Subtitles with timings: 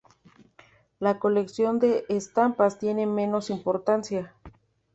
[0.97, 4.33] La colección de estampas tiene menos importancia.